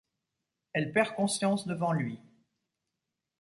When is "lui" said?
1.93-2.17